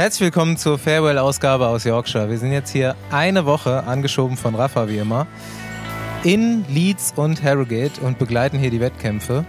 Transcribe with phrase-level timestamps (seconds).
[0.00, 2.30] Herzlich willkommen zur Farewell-Ausgabe aus Yorkshire.
[2.30, 5.26] Wir sind jetzt hier eine Woche angeschoben von Rafa wie immer
[6.24, 9.44] in Leeds und Harrogate und begleiten hier die Wettkämpfe.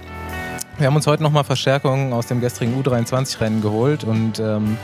[0.78, 4.78] Wir haben uns heute nochmal Verstärkungen aus dem gestrigen U23-Rennen geholt und ähm,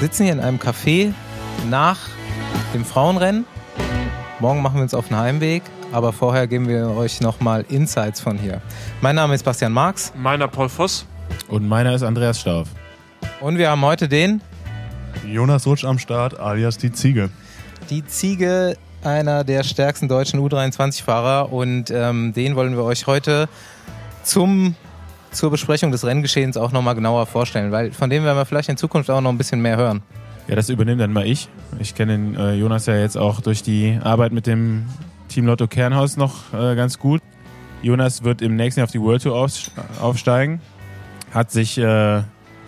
[0.00, 1.14] sitzen hier in einem Café
[1.70, 2.00] nach
[2.74, 3.46] dem Frauenrennen.
[4.40, 5.62] Morgen machen wir uns auf den Heimweg,
[5.92, 8.60] aber vorher geben wir euch nochmal Insights von hier.
[9.02, 10.12] Mein Name ist Bastian Marx.
[10.16, 11.06] Meiner Paul Voss.
[11.46, 12.66] Und meiner ist Andreas Stauf.
[13.40, 14.40] Und wir haben heute den
[15.24, 17.30] Jonas Rutsch am Start, alias die Ziege.
[17.90, 23.48] Die Ziege, einer der stärksten deutschen U23-Fahrer und ähm, den wollen wir euch heute
[24.22, 24.74] zum,
[25.30, 28.76] zur Besprechung des Renngeschehens auch nochmal genauer vorstellen, weil von dem werden wir vielleicht in
[28.76, 30.02] Zukunft auch noch ein bisschen mehr hören.
[30.48, 31.48] Ja, das übernehme dann mal ich.
[31.80, 34.86] Ich kenne den äh, Jonas ja jetzt auch durch die Arbeit mit dem
[35.28, 37.20] Team Lotto Kernhaus noch äh, ganz gut.
[37.82, 39.48] Jonas wird im nächsten Jahr auf die World Tour
[40.00, 40.60] aufsteigen.
[41.32, 42.22] Hat sich äh,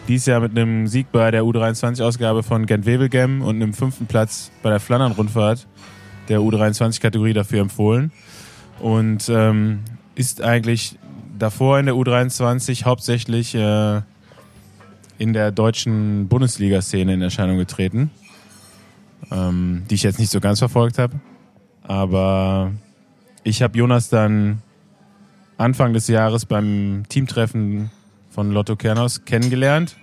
[0.08, 4.70] dieses Jahr mit einem Sieg bei der U23-Ausgabe von Gent-Wevelgem und einem fünften Platz bei
[4.70, 5.66] der Flandern-Rundfahrt
[6.28, 8.10] der U23-Kategorie dafür empfohlen.
[8.80, 9.80] Und ähm,
[10.14, 10.98] ist eigentlich
[11.38, 14.00] davor in der U23 hauptsächlich äh,
[15.18, 18.10] in der deutschen Bundesliga-Szene in Erscheinung getreten,
[19.30, 21.20] ähm, die ich jetzt nicht so ganz verfolgt habe.
[21.82, 22.72] Aber
[23.42, 24.62] ich habe Jonas dann
[25.58, 27.90] Anfang des Jahres beim Teamtreffen
[28.38, 29.96] von Lotto Kernhaus kennengelernt.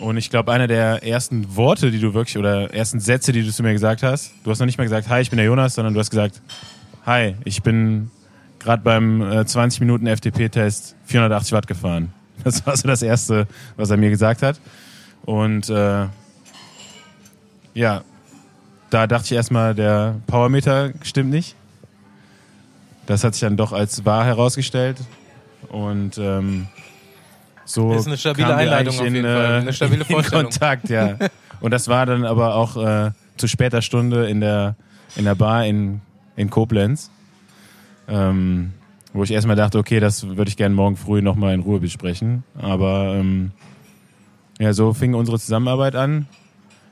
[0.00, 3.52] Und ich glaube, einer der ersten Worte, die du wirklich, oder ersten Sätze, die du
[3.52, 5.74] zu mir gesagt hast, du hast noch nicht mal gesagt, hi, ich bin der Jonas,
[5.74, 6.40] sondern du hast gesagt,
[7.04, 8.10] hi, ich bin
[8.58, 12.14] gerade beim äh, 20 Minuten FDP-Test 480 Watt gefahren.
[12.44, 14.58] Das war so das Erste, was er mir gesagt hat.
[15.26, 16.06] Und äh,
[17.74, 18.04] ja,
[18.88, 21.56] da dachte ich erstmal, der Powermeter stimmt nicht.
[23.04, 24.96] Das hat sich dann doch als wahr herausgestellt.
[25.68, 26.68] Und ähm,
[27.64, 29.60] so das ist eine stabile Einleitung auf jeden in, Fall.
[29.60, 31.16] Eine stabile in Kontakt, ja.
[31.60, 34.76] Und das war dann aber auch äh, zu später Stunde in der,
[35.16, 36.00] in der Bar in,
[36.36, 37.10] in Koblenz.
[38.06, 38.74] Ähm,
[39.14, 42.42] wo ich erstmal dachte, okay, das würde ich gerne morgen früh nochmal in Ruhe besprechen.
[42.58, 43.52] Aber ähm,
[44.58, 46.26] ja, so fing unsere Zusammenarbeit an.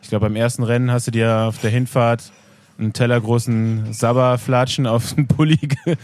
[0.02, 2.32] Ich glaube, beim ersten Rennen hast du dir auf der Hinfahrt
[2.78, 5.96] einen tellergroßen Sabberflatschen auf den Pulli ge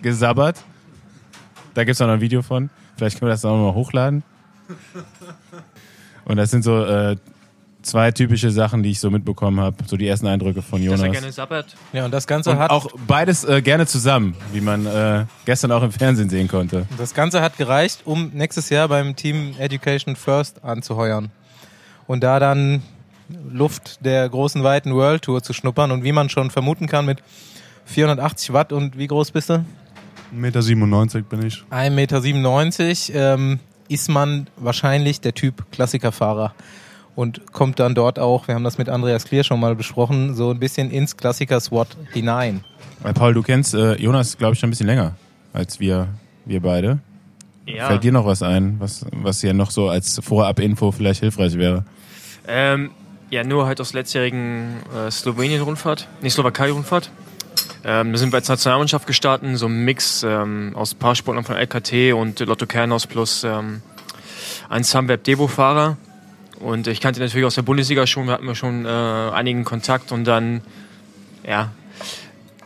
[0.00, 0.62] gesabbert.
[1.74, 2.70] Da gibt es auch noch ein Video von.
[3.02, 4.22] Vielleicht können wir das auch noch mal hochladen.
[6.24, 7.16] Und das sind so äh,
[7.82, 9.74] zwei typische Sachen, die ich so mitbekommen habe.
[9.86, 11.00] So die ersten Eindrücke von Jonas.
[11.00, 11.74] Dass er gerne sabbert.
[11.92, 15.72] Ja, und das Ganze Und hat auch beides äh, gerne zusammen, wie man äh, gestern
[15.72, 16.86] auch im Fernsehen sehen konnte.
[16.96, 21.32] das Ganze hat gereicht, um nächstes Jahr beim Team Education First anzuheuern
[22.06, 22.82] und da dann
[23.50, 27.20] Luft der großen weiten World Tour zu schnuppern und wie man schon vermuten kann mit
[27.86, 29.64] 480 Watt und wie groß bist du?
[30.34, 31.64] 1,97 Meter bin ich.
[31.70, 36.54] 1,97 Meter ähm, ist man wahrscheinlich der Typ Klassikerfahrer
[37.14, 40.50] und kommt dann dort auch, wir haben das mit Andreas Klier schon mal besprochen, so
[40.50, 42.64] ein bisschen ins Klassiker-SWAT hinein.
[43.02, 45.14] Weil Paul, du kennst äh, Jonas, glaube ich, schon ein bisschen länger
[45.52, 46.08] als wir,
[46.44, 46.98] wir beide.
[47.66, 47.86] Ja.
[47.86, 51.84] Fällt dir noch was ein, was, was hier noch so als Vorab-Info vielleicht hilfreich wäre?
[52.48, 52.90] Ähm,
[53.30, 57.10] ja, nur halt aus letztjährigen äh, Slowenien-Rundfahrt, nicht Slowakei-Rundfahrt.
[57.84, 62.12] Ähm, da sind wir als Nationalmannschaft gestartet, so ein Mix ähm, aus Paarsportlern von LKT
[62.14, 63.82] und Lotto Kernhaus plus ähm,
[64.68, 65.96] ein Sunweb Devo-Fahrer.
[66.60, 70.12] Und ich kannte natürlich aus der Bundesliga schon, wir hatten wir schon äh, einigen Kontakt
[70.12, 70.60] und dann,
[71.44, 71.72] ja,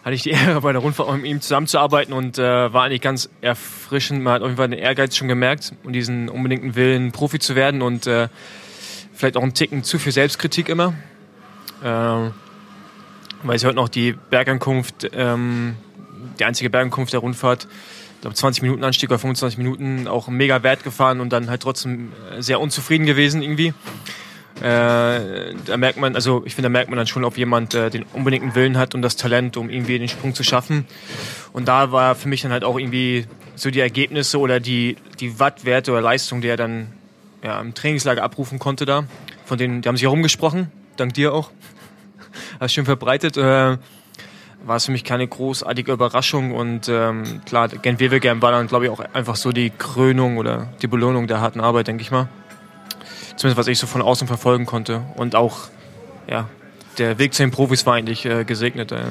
[0.04, 3.30] hatte ich die Ehre, bei der Rundfahrt mit ihm zusammenzuarbeiten und äh, war eigentlich ganz
[3.40, 4.22] erfrischend.
[4.22, 7.54] Man hat auf jeden Fall den Ehrgeiz schon gemerkt und diesen unbedingten Willen, Profi zu
[7.54, 8.28] werden und äh,
[9.14, 10.92] vielleicht auch einen Ticken zu viel Selbstkritik immer.
[11.82, 12.30] Äh,
[13.42, 15.76] weil ich heute noch die Bergankunft, ähm,
[16.38, 17.68] die einzige Bergankunft der Rundfahrt,
[18.16, 21.62] ich glaube 20 Minuten Anstieg oder 25 Minuten, auch mega Wert gefahren und dann halt
[21.62, 23.74] trotzdem sehr unzufrieden gewesen irgendwie.
[24.60, 27.90] Äh, da merkt man, also ich finde, da merkt man dann schon, ob jemand äh,
[27.90, 30.86] den unbedingten Willen hat und das Talent, um irgendwie den Sprung zu schaffen.
[31.52, 35.38] Und da war für mich dann halt auch irgendwie so die Ergebnisse oder die, die
[35.38, 36.88] Wattwerte oder Leistung, die er dann
[37.42, 39.04] ja, im Trainingslager abrufen konnte da.
[39.44, 41.50] Von denen, die haben sich herumgesprochen, dank dir auch.
[42.60, 43.36] Hast schön verbreitet.
[43.36, 43.76] Äh,
[44.64, 48.86] war es für mich keine großartige Überraschung und ähm, klar, Gent Wevelgem war dann, glaube
[48.86, 52.28] ich, auch einfach so die Krönung oder die Belohnung der harten Arbeit, denke ich mal.
[53.36, 55.02] Zumindest was ich so von außen verfolgen konnte.
[55.16, 55.68] Und auch,
[56.28, 56.48] ja,
[56.98, 58.92] der Weg zu den Profis war eigentlich äh, gesegnet.
[58.92, 59.02] Äh.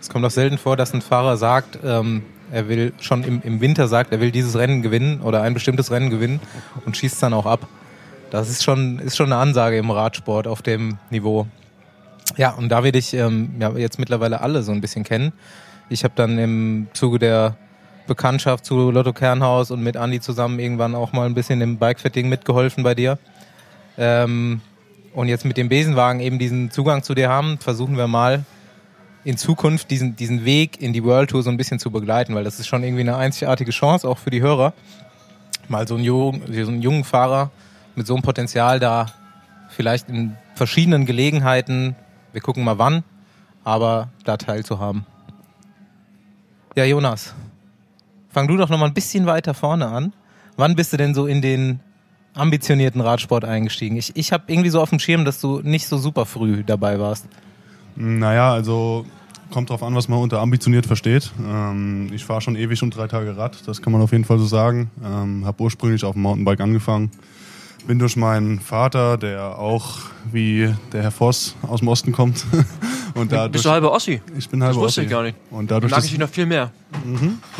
[0.00, 3.60] Es kommt auch selten vor, dass ein Fahrer sagt, ähm, er will schon im, im
[3.60, 6.40] Winter sagt, er will dieses Rennen gewinnen oder ein bestimmtes Rennen gewinnen
[6.86, 7.66] und schießt dann auch ab.
[8.30, 11.46] Das ist schon, ist schon eine Ansage im Radsport auf dem Niveau.
[12.36, 15.32] Ja, und da will ich ähm, ja, jetzt mittlerweile alle so ein bisschen kennen.
[15.88, 17.56] Ich habe dann im Zuge der
[18.06, 22.28] Bekanntschaft zu Lotto Kernhaus und mit Andi zusammen irgendwann auch mal ein bisschen im Bikefitting
[22.28, 23.18] mitgeholfen bei dir.
[23.98, 24.60] Ähm,
[25.14, 28.44] und jetzt mit dem Besenwagen eben diesen Zugang zu dir haben, versuchen wir mal
[29.24, 32.44] in Zukunft diesen, diesen Weg in die World Tour so ein bisschen zu begleiten, weil
[32.44, 34.72] das ist schon irgendwie eine einzigartige Chance, auch für die Hörer,
[35.68, 37.50] mal so einen, jungen, so einen jungen Fahrer
[37.94, 39.06] mit so einem Potenzial da
[39.68, 41.94] vielleicht in verschiedenen Gelegenheiten,
[42.32, 43.04] wir gucken mal wann,
[43.64, 45.06] aber da teilzuhaben.
[46.74, 47.34] Ja, Jonas,
[48.30, 50.12] fang du doch noch mal ein bisschen weiter vorne an.
[50.56, 51.80] Wann bist du denn so in den
[52.34, 53.96] ambitionierten Radsport eingestiegen?
[53.96, 56.98] Ich, ich habe irgendwie so auf dem Schirm, dass du nicht so super früh dabei
[56.98, 57.26] warst.
[57.96, 59.04] Naja, also
[59.50, 61.30] kommt drauf an, was man unter ambitioniert versteht.
[61.46, 64.38] Ähm, ich fahre schon ewig und drei Tage Rad, das kann man auf jeden Fall
[64.38, 64.90] so sagen.
[65.04, 67.10] Ähm, habe ursprünglich auf dem Mountainbike angefangen.
[67.86, 69.98] Bin durch meinen Vater, der auch
[70.30, 72.44] wie der Herr Voss aus dem Osten kommt.
[73.14, 74.20] und dadurch, Bist du halber Ossi?
[74.38, 75.06] ich bin Das halber wusste Ossi.
[75.06, 75.36] ich gar nicht.
[75.50, 76.70] Und Dann dadurch, mag ich dich noch viel mehr.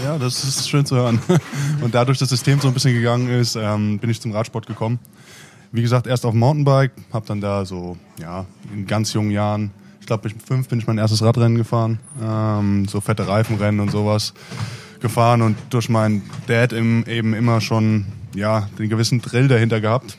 [0.03, 1.21] ja, das ist schön zu hören.
[1.83, 4.67] Und dadurch, dass das System so ein bisschen gegangen ist, ähm, bin ich zum Radsport
[4.67, 5.01] gekommen.
[5.73, 9.73] Wie gesagt, erst auf dem Mountainbike, habe dann da so, ja, in ganz jungen Jahren,
[10.01, 13.91] ich glaube, mit fünf bin ich mein erstes Radrennen gefahren, ähm, so fette Reifenrennen und
[13.91, 14.35] sowas
[15.01, 20.19] gefahren und durch meinen Dad im, eben immer schon, ja, den gewissen Drill dahinter gehabt.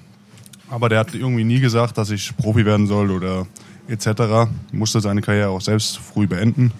[0.69, 3.45] Aber der hat irgendwie nie gesagt, dass ich Profi werden soll oder
[3.87, 4.49] etc.
[4.71, 6.71] Musste seine Karriere auch selbst früh beenden,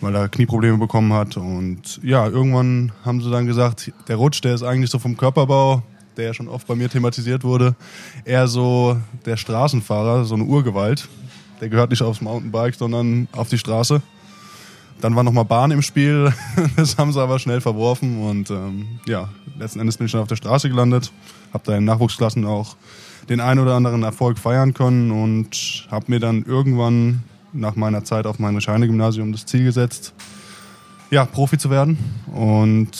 [0.00, 1.36] weil er Knieprobleme bekommen hat.
[1.36, 5.82] Und ja, irgendwann haben sie dann gesagt, der Rutsch, der ist eigentlich so vom Körperbau,
[6.16, 7.76] der ja schon oft bei mir thematisiert wurde,
[8.24, 11.08] eher so der Straßenfahrer, so eine Urgewalt.
[11.60, 14.02] Der gehört nicht aufs Mountainbike, sondern auf die Straße.
[15.00, 16.32] Dann war nochmal Bahn im Spiel,
[16.76, 19.28] das haben sie aber schnell verworfen und ähm, ja,
[19.58, 21.12] letzten Endes bin ich dann auf der Straße gelandet,
[21.52, 22.76] habe da in Nachwuchsklassen auch
[23.28, 27.22] den einen oder anderen Erfolg feiern können und habe mir dann irgendwann
[27.52, 30.14] nach meiner Zeit auf mein Scheine-Gymnasium das Ziel gesetzt,
[31.10, 31.98] ja, Profi zu werden
[32.34, 32.90] und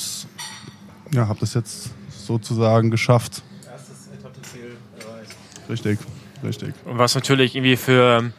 [1.12, 3.42] ja, habe das jetzt sozusagen geschafft.
[3.70, 5.36] Erstes Etappenziel erreicht.
[5.68, 5.98] Richtig,
[6.44, 6.74] richtig.
[6.84, 8.32] Und was natürlich irgendwie für,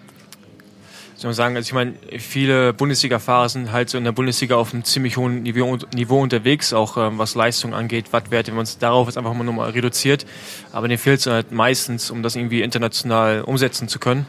[1.19, 4.73] soll man sagen, also ich meine, viele Bundesliga-Fahrer sind halt so in der Bundesliga auf
[4.73, 8.77] einem ziemlich hohen Niveau, Niveau unterwegs, auch ähm, was Leistung angeht, Wattwerte, wenn man es
[8.77, 10.25] darauf jetzt einfach mal nochmal reduziert.
[10.71, 14.27] Aber denen fehlt es halt meistens, um das irgendwie international umsetzen zu können.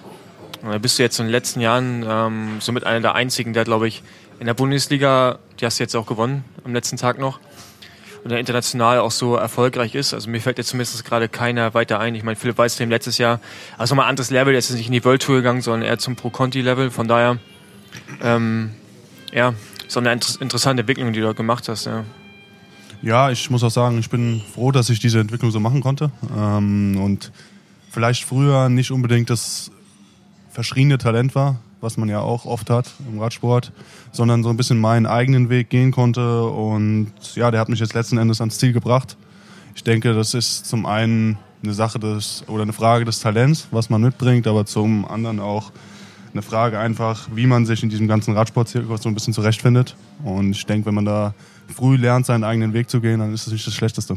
[0.62, 3.62] Und da bist du jetzt in den letzten Jahren ähm, somit einer der einzigen, der,
[3.62, 4.02] glaube ich,
[4.40, 7.38] in der Bundesliga, die hast du jetzt auch gewonnen am letzten Tag noch,
[8.22, 10.14] und der international auch so erfolgreich ist.
[10.14, 12.14] Also mir fällt jetzt zumindest gerade keiner weiter ein.
[12.14, 13.40] Ich meine, Philipp Weißlehm letztes Jahr,
[13.78, 15.88] also nochmal ein anderes Level, der ist jetzt nicht in die World Tour gegangen, sondern
[15.88, 16.90] eher zum Pro-Conti-Level.
[16.90, 17.38] Von daher,
[18.22, 18.70] ähm,
[19.32, 19.54] ja,
[19.88, 21.86] so eine inter interessante Entwicklung, die du dort gemacht hast.
[21.86, 22.04] Ja.
[23.02, 26.10] Ja, ich muss auch sagen, ich bin froh, dass ich diese Entwicklung so machen konnte.
[26.36, 27.32] Ähm, und
[27.90, 29.70] vielleicht früher nicht unbedingt das
[30.50, 33.72] verschriene Talent war, was man ja auch oft hat im Radsport,
[34.12, 36.44] sondern so ein bisschen meinen eigenen Weg gehen konnte.
[36.44, 39.16] Und ja, der hat mich jetzt letzten Endes ans Ziel gebracht.
[39.74, 43.90] Ich denke, das ist zum einen eine Sache des oder eine Frage des Talents, was
[43.90, 45.72] man mitbringt, aber zum anderen auch
[46.32, 49.96] eine Frage einfach, wie man sich in diesem ganzen Radsportzirkus so ein bisschen zurechtfindet.
[50.24, 51.34] Und ich denke, wenn man da
[51.74, 54.16] früh lernt, seinen eigenen Weg zu gehen, dann ist das nicht das Schlechteste.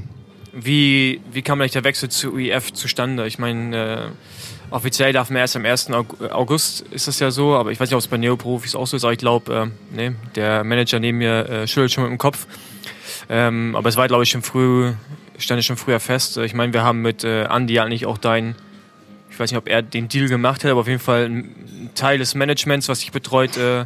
[0.54, 3.26] Wie, wie kam eigentlich der Wechsel zu UEF zustande?
[3.26, 4.08] Ich meine, äh,
[4.74, 5.92] offiziell darf man erst am 1.
[5.92, 8.88] Aug- August, ist das ja so, aber ich weiß nicht, ob es bei Neoprofis auch
[8.88, 12.12] so ist, aber ich glaube, äh, nee, der Manager neben mir äh, schüttelt schon mit
[12.12, 12.48] dem Kopf.
[13.30, 14.94] Ähm, aber es war, glaube ich, schon früh,
[15.38, 16.38] stand es schon früher fest.
[16.38, 18.56] Ich meine, wir haben mit äh, Andy eigentlich auch dein,
[19.30, 22.18] ich weiß nicht, ob er den Deal gemacht hat, aber auf jeden Fall ein Teil
[22.18, 23.86] des Managements, was dich betreut, äh,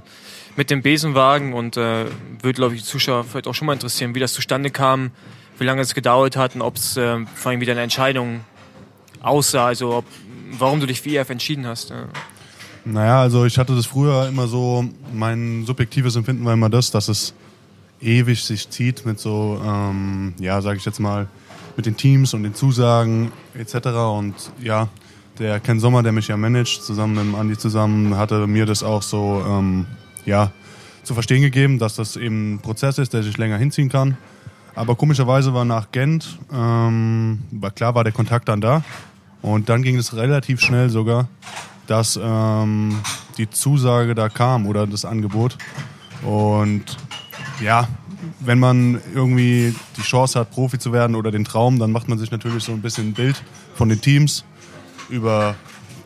[0.56, 2.06] mit dem Besenwagen und äh,
[2.42, 5.12] würde, glaube ich, die Zuschauer vielleicht auch schon mal interessieren, wie das zustande kam,
[5.60, 8.42] wie lange es gedauert hat und ob es äh, vor allem wieder eine Entscheidung
[9.22, 10.06] aussah, also ob,
[10.52, 11.90] warum du dich für EF entschieden hast.
[11.90, 12.08] Ja.
[12.86, 17.10] Naja, also ich hatte das früher immer so, mein subjektives Empfinden war immer das, dass
[17.10, 17.34] es
[18.02, 21.28] ewig sich zieht mit so, ähm, ja, sage ich jetzt mal,
[21.76, 23.88] mit den Teams und den Zusagen etc.
[23.88, 24.88] Und ja,
[25.38, 28.84] der Ken Sommer, der mich ja managt, zusammen mit dem Andi zusammen, hatte mir das
[28.84, 29.86] auch so, ähm,
[30.26, 30.52] ja,
[31.04, 34.18] zu verstehen gegeben, dass das eben ein Prozess ist, der sich länger hinziehen kann.
[34.76, 38.84] Aber komischerweise war nach Gent, ähm, war klar war der Kontakt dann da.
[39.48, 41.30] Und dann ging es relativ schnell sogar,
[41.88, 43.00] dass ähm,
[43.38, 45.58] die Zusage da kam oder das Angebot.
[46.22, 46.84] Und
[47.62, 47.88] ja,
[48.42, 52.18] wenn man irgendwie die Chance hat, Profi zu werden oder den Traum, dann macht man
[52.18, 53.42] sich natürlich so ein bisschen ein Bild
[53.74, 54.44] von den Teams
[55.10, 55.56] über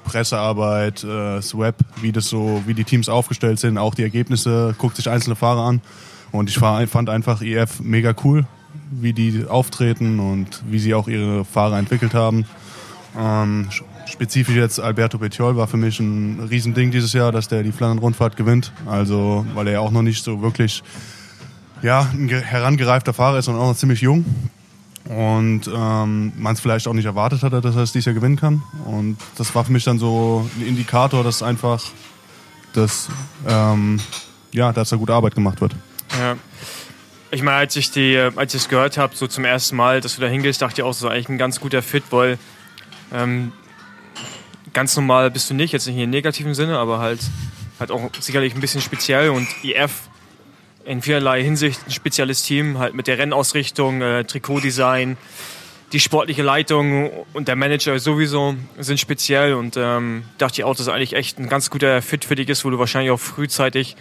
[0.03, 4.97] Pressearbeit, äh, Swap, wie das so, wie die Teams aufgestellt sind, auch die Ergebnisse, guckt
[4.97, 5.81] sich einzelne Fahrer an.
[6.31, 8.45] Und ich fand einfach EF mega cool,
[8.91, 12.45] wie die auftreten und wie sie auch ihre Fahrer entwickelt haben.
[13.17, 17.63] Ähm, sch- spezifisch jetzt Alberto Petiol war für mich ein Riesending dieses Jahr, dass der
[17.63, 18.71] die Flandern-Rundfahrt gewinnt.
[18.85, 20.81] Also, weil er ja auch noch nicht so wirklich
[21.81, 24.23] ja, ein ge- herangereifter Fahrer ist und auch noch ziemlich jung.
[25.09, 28.37] und ähm, man es vielleicht auch nicht erwartet hatte, dass er es dieses Jahr gewinnen
[28.37, 28.61] kann.
[28.85, 31.83] Und das war für mich dann so ein Indikator, dass einfach,
[32.73, 33.09] dass,
[33.47, 33.99] ähm,
[34.51, 35.75] ja, dass da gute Arbeit gemacht wird.
[36.19, 36.35] Ja.
[37.31, 40.15] Ich meine, als ich die, als ich es gehört habe, so zum ersten Mal, dass
[40.15, 42.37] du da hingehst, dachte ich auch, so eigentlich ein ganz guter Fit, weil
[43.13, 43.51] ähm,
[44.73, 47.19] ganz normal bist du nicht, jetzt nicht in negativen Sinne, aber halt,
[47.79, 50.09] halt auch sicherlich ein bisschen speziell und IF
[50.85, 55.17] in vielerlei Hinsicht ein spezielles Team, halt mit der Rennausrichtung, äh, Trikotdesign,
[55.91, 60.87] die sportliche Leitung und der Manager sowieso sind speziell und ähm, dachte ich auch, dass
[60.87, 63.95] eigentlich echt ein ganz guter Fit für dich ist, wo du wahrscheinlich auch frühzeitig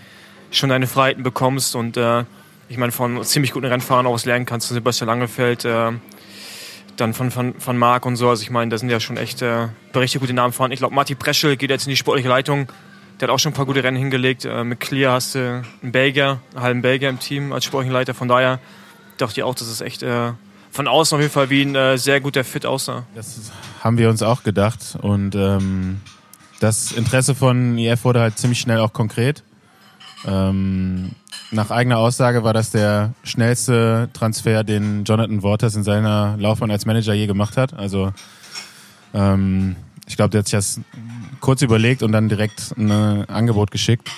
[0.50, 2.24] schon deine Freiheiten bekommst und äh,
[2.68, 5.92] ich meine von ziemlich guten Rennfahrern was lernen kannst, Sebastian Langefeld, äh,
[7.00, 9.42] dann von, von, von Marc und so, also ich meine, da sind ja schon echt
[9.42, 10.72] äh, richtig gute Namen fahren.
[10.72, 12.68] Ich glaube, Martin Preschel geht jetzt in die sportliche Leitung,
[13.20, 14.44] der hat auch schon ein paar gute Rennen hingelegt.
[14.44, 18.14] Äh, mit Clear hast du einen Belgier, einen halben Belgier im Team als Sportleiter.
[18.14, 18.60] Von daher
[19.18, 20.32] dachte ich auch, dass es echt äh,
[20.70, 23.04] von außen auf jeden Fall wie ein äh, sehr guter Fit aussah.
[23.14, 23.52] Das
[23.82, 24.96] haben wir uns auch gedacht.
[25.02, 26.00] Und ähm,
[26.60, 29.42] das Interesse von IF wurde halt ziemlich schnell auch konkret.
[30.26, 31.10] Ähm,
[31.50, 36.86] nach eigener Aussage war das der schnellste Transfer, den Jonathan Waters in seiner Laufbahn als
[36.86, 37.74] Manager je gemacht hat.
[37.74, 38.12] Also
[39.14, 40.80] ähm, ich glaube, der hat sich das
[41.40, 42.90] kurz überlegt und dann direkt ein
[43.28, 44.10] Angebot geschickt.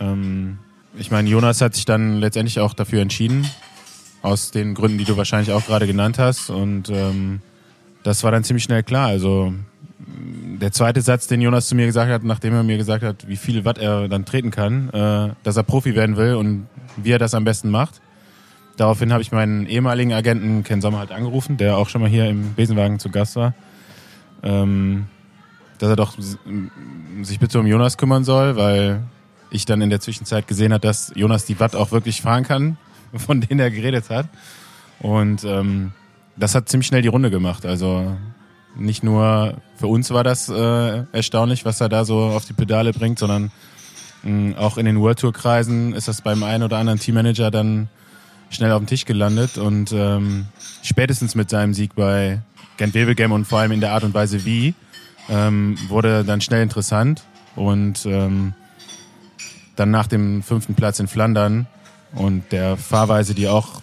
[0.00, 0.58] Ähm,
[0.96, 3.48] ich meine, Jonas hat sich dann letztendlich auch dafür entschieden,
[4.22, 6.50] aus den Gründen, die du wahrscheinlich auch gerade genannt hast.
[6.50, 7.40] Und ähm,
[8.02, 9.06] das war dann ziemlich schnell klar.
[9.06, 9.54] Also
[9.98, 13.36] der zweite Satz, den Jonas zu mir gesagt hat, nachdem er mir gesagt hat, wie
[13.36, 17.18] viel Watt er dann treten kann, äh, dass er Profi werden will und wie er
[17.18, 18.00] das am besten macht.
[18.76, 22.28] Daraufhin habe ich meinen ehemaligen Agenten Ken Sommer halt angerufen, der auch schon mal hier
[22.28, 23.54] im Besenwagen zu Gast war.
[24.42, 25.06] Ähm,
[25.78, 26.16] dass er doch
[27.22, 29.02] sich bitte um Jonas kümmern soll, weil
[29.50, 32.76] ich dann in der Zwischenzeit gesehen habe, dass Jonas die Watt auch wirklich fahren kann,
[33.14, 34.28] von denen er geredet hat.
[35.00, 35.92] Und ähm,
[36.36, 37.66] das hat ziemlich schnell die Runde gemacht.
[37.66, 38.16] Also
[38.76, 42.92] nicht nur für uns war das äh, erstaunlich, was er da so auf die Pedale
[42.92, 43.50] bringt, sondern
[44.22, 47.88] mh, auch in den World Tour Kreisen ist das beim einen oder anderen Teammanager dann
[48.50, 50.46] schnell auf dem Tisch gelandet und ähm,
[50.82, 52.40] spätestens mit seinem Sieg bei
[52.76, 54.74] Gent Wevelgem und vor allem in der Art und Weise wie
[55.28, 57.24] ähm, wurde dann schnell interessant
[57.56, 58.54] und ähm,
[59.76, 61.66] dann nach dem fünften Platz in Flandern
[62.12, 63.82] und der Fahrweise, die auch,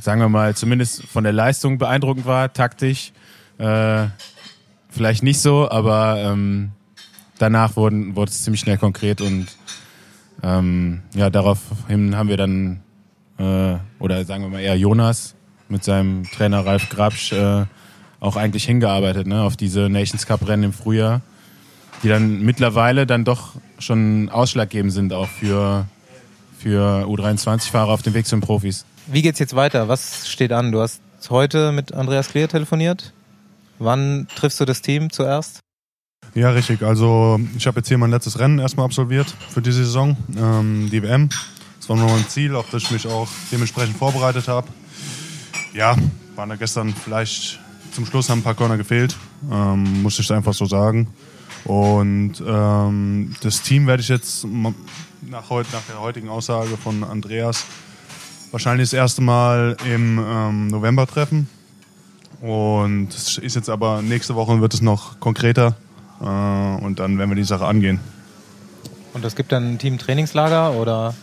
[0.00, 3.12] sagen wir mal, zumindest von der Leistung beeindruckend war, taktisch,
[3.58, 4.06] äh,
[4.88, 6.70] vielleicht nicht so, aber ähm,
[7.38, 9.46] danach wurden, wurde es ziemlich schnell konkret und
[10.42, 12.80] ähm, ja, daraufhin haben wir dann,
[13.38, 15.34] äh, oder sagen wir mal eher Jonas
[15.68, 17.64] mit seinem Trainer Ralf Grabsch, äh,
[18.20, 21.20] auch eigentlich hingearbeitet, ne, auf diese Nations Cup Rennen im Frühjahr,
[22.02, 25.86] die dann mittlerweile dann doch schon ausschlaggebend sind auch für,
[26.58, 28.84] für U23-Fahrer auf dem Weg zu den Profis.
[29.06, 29.88] Wie geht's jetzt weiter?
[29.88, 30.72] Was steht an?
[30.72, 33.12] Du hast heute mit Andreas Kleer telefoniert.
[33.78, 35.60] Wann triffst du das Team zuerst?
[36.34, 36.82] Ja, richtig.
[36.82, 41.02] Also ich habe jetzt hier mein letztes Rennen erstmal absolviert für diese Saison, ähm, die
[41.02, 41.28] WM.
[41.78, 44.68] Das war nur ein Ziel, auf das ich mich auch dementsprechend vorbereitet habe.
[45.72, 45.96] Ja,
[46.34, 47.60] waren da gestern vielleicht
[47.92, 49.16] zum Schluss haben ein paar Körner gefehlt,
[49.50, 51.08] ähm, muss ich einfach so sagen.
[51.64, 57.64] Und ähm, das Team werde ich jetzt nach, heut, nach der heutigen Aussage von Andreas
[58.50, 61.48] wahrscheinlich das erste Mal im ähm, November treffen.
[62.40, 65.74] Und es ist jetzt aber nächste Woche wird es noch konkreter
[66.20, 68.00] äh, und dann werden wir die Sache angehen.
[69.14, 71.14] Und es gibt dann ein Team-Trainingslager oder?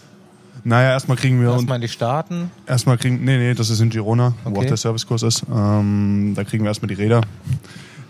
[0.64, 1.52] Naja, erstmal kriegen wir.
[1.52, 2.50] Erstmal die Starten?
[2.66, 3.24] Erstmal kriegen.
[3.24, 4.56] Nee, nee, das ist in Girona, okay.
[4.56, 5.44] wo auch der Servicekurs ist.
[5.54, 7.22] Ähm, da kriegen wir erstmal die Räder.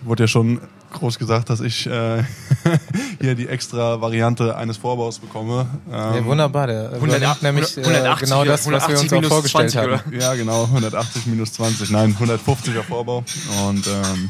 [0.03, 0.62] Wurde ja schon
[0.94, 2.24] groß gesagt, dass ich äh,
[3.22, 5.68] hier die extra Variante eines Vorbaus bekomme.
[5.88, 6.68] Ähm, ja, wunderbar.
[6.68, 10.20] Der 108, nämlich 180, äh, genau das, was wir uns auch vorgestellt 20, haben.
[10.20, 10.64] Ja, genau.
[10.64, 11.92] 180 minus 20.
[11.92, 13.24] Nein, 150er Vorbau.
[13.68, 14.30] Und ähm,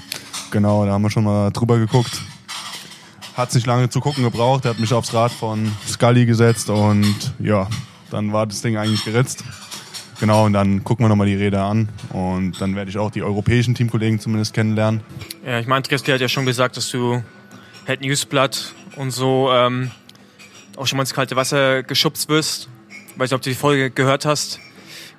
[0.51, 2.22] genau, da haben wir schon mal drüber geguckt.
[3.36, 4.65] Hat es nicht lange zu gucken gebraucht.
[4.65, 7.67] Er hat mich aufs Rad von Scully gesetzt und ja,
[8.12, 9.43] dann war das Ding eigentlich geritzt.
[10.20, 13.24] Genau, und dann gucken wir nochmal die Räder an und dann werde ich auch die
[13.24, 15.01] europäischen Teamkollegen zumindest kennenlernen.
[15.46, 17.24] Ja, ich meine, Andreas hat ja schon gesagt, dass du
[17.86, 19.91] Head Newsblatt und so ähm,
[20.77, 22.70] auch schon mal ins kalte Wasser geschubst wirst.
[22.89, 24.60] Ich weiß nicht, ob du die Folge gehört hast,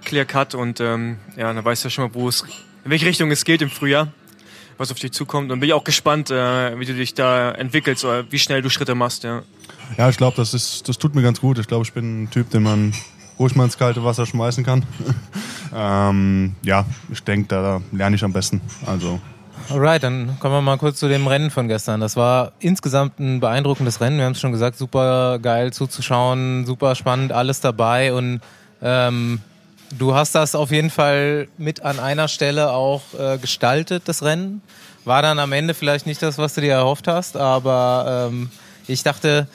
[0.05, 2.43] Clear Cut und ähm, ja, dann weißt du ja schon mal, wo es,
[2.85, 4.09] in welche Richtung es geht im Frühjahr,
[4.79, 5.51] was auf dich zukommt.
[5.51, 8.71] Und bin ich auch gespannt, äh, wie du dich da entwickelst oder wie schnell du
[8.71, 9.25] Schritte machst.
[9.25, 9.43] Ja.
[9.99, 11.59] Ja, ich glaube, das, das tut mir ganz gut.
[11.59, 12.95] Ich glaube, ich bin ein Typ, den man
[13.39, 14.85] ruhig mal ins kalte Wasser schmeißen kann.
[15.75, 18.61] ähm, ja, ich denke, da lerne ich am besten.
[18.87, 19.21] Also
[19.71, 22.01] Alright, dann kommen wir mal kurz zu dem Rennen von gestern.
[22.01, 24.19] Das war insgesamt ein beeindruckendes Rennen.
[24.19, 28.41] Wir haben es schon gesagt, super geil zuzuschauen, super spannend, alles dabei und
[28.83, 29.41] ähm,
[29.99, 34.61] Du hast das auf jeden Fall mit an einer Stelle auch äh, gestaltet, das Rennen.
[35.05, 38.51] War dann am Ende vielleicht nicht das, was du dir erhofft hast, aber ähm,
[38.89, 39.47] ich dachte,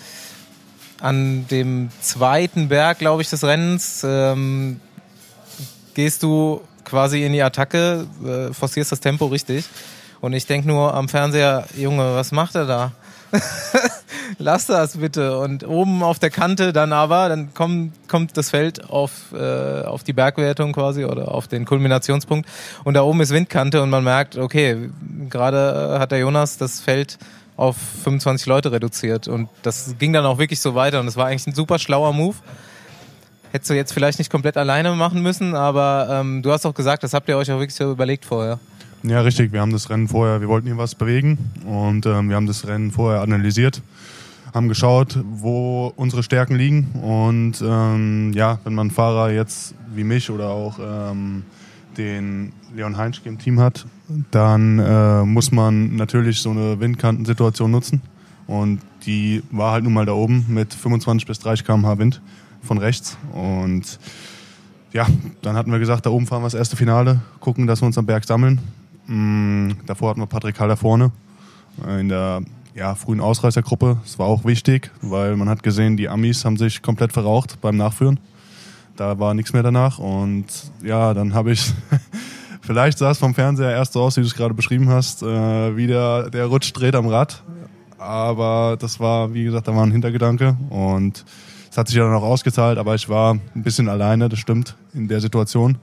[1.02, 4.80] an dem zweiten Berg, glaube ich, des Rennens ähm,
[5.94, 9.66] gehst du quasi in die Attacke, äh, forcierst das Tempo richtig.
[10.22, 12.92] Und ich denke nur am Fernseher, Junge, was macht er da?
[14.38, 15.38] Lass das bitte.
[15.38, 20.04] Und oben auf der Kante dann aber, dann kommt, kommt das Feld auf, äh, auf
[20.04, 22.50] die Bergwertung quasi oder auf den Kulminationspunkt.
[22.84, 24.90] Und da oben ist Windkante und man merkt, okay,
[25.30, 27.18] gerade hat der Jonas das Feld
[27.60, 29.28] auf 25 Leute reduziert.
[29.28, 31.02] Und das ging dann auch wirklich so weiter.
[31.02, 32.36] Und es war eigentlich ein super schlauer Move.
[33.52, 37.04] Hättest du jetzt vielleicht nicht komplett alleine machen müssen, aber ähm, du hast auch gesagt,
[37.04, 38.60] das habt ihr euch auch wirklich so überlegt vorher.
[39.04, 39.52] Ja, richtig.
[39.52, 42.68] Wir haben das Rennen vorher, wir wollten hier was bewegen und ähm, wir haben das
[42.68, 43.82] Rennen vorher analysiert,
[44.54, 50.30] haben geschaut, wo unsere Stärken liegen und ähm, ja, wenn man Fahrer jetzt wie mich
[50.30, 51.44] oder auch ähm,
[51.98, 53.86] den Leon Heinschke im Team hat,
[54.32, 58.02] dann äh, muss man natürlich so eine Windkantensituation nutzen
[58.48, 62.22] und die war halt nun mal da oben mit 25 bis 30 km/h Wind
[62.62, 64.00] von rechts und
[64.92, 65.06] ja,
[65.42, 67.98] dann hatten wir gesagt, da oben fahren wir das erste Finale, gucken, dass wir uns
[67.98, 68.60] am Berg sammeln
[69.10, 71.12] Mm, davor hatten wir Patrick Haller vorne
[71.86, 72.44] äh, in der
[72.76, 73.98] ja, frühen Ausreißergruppe.
[74.04, 77.76] Das war auch wichtig, weil man hat gesehen, die Amis haben sich komplett verraucht beim
[77.76, 78.20] Nachführen.
[78.96, 80.46] Da war nichts mehr danach und
[80.84, 81.74] ja, dann habe ich
[82.70, 85.76] vielleicht sah es vom Fernseher erst so aus, wie du es gerade beschrieben hast, äh,
[85.76, 87.42] wie der, der Rutsch dreht am Rad.
[87.98, 91.26] Aber das war, wie gesagt, da war ein Hintergedanke und
[91.72, 94.76] es hat sich ja dann auch ausgezahlt, aber ich war ein bisschen alleine, das stimmt,
[94.94, 95.80] in der Situation.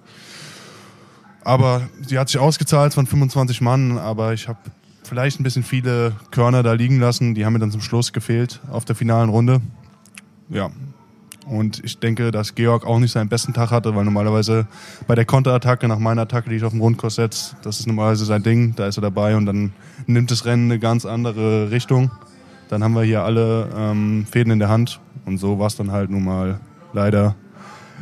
[1.42, 4.60] Aber sie hat sich ausgezahlt von 25 Mann, aber ich habe
[5.02, 7.34] vielleicht ein bisschen viele Körner da liegen lassen.
[7.34, 9.60] Die haben mir dann zum Schluss gefehlt auf der finalen Runde.
[10.50, 10.70] Ja.
[11.46, 14.66] Und ich denke, dass Georg auch nicht seinen besten Tag hatte, weil normalerweise
[15.06, 18.24] bei der Konterattacke nach meiner Attacke, die ich auf dem Rundkurs setze, das ist normalerweise
[18.24, 19.72] sein Ding, da ist er dabei und dann
[20.06, 22.10] nimmt das Rennen eine ganz andere Richtung.
[22.68, 25.92] Dann haben wir hier alle ähm, Fäden in der Hand und so war es dann
[25.92, 26.60] halt nun mal
[26.92, 27.36] leider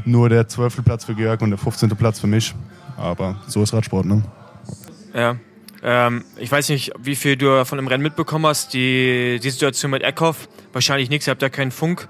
[0.07, 1.91] nur der zwölfte Platz für Georg und der 15.
[1.91, 2.55] Platz für mich.
[2.97, 4.23] Aber so ist Radsport, ne?
[5.13, 5.37] Ja.
[5.83, 8.73] Ähm, ich weiß nicht, wie viel du von dem Rennen mitbekommen hast.
[8.73, 12.09] Die, die Situation mit Eckhoff, wahrscheinlich nichts, ihr habt ja keinen Funk.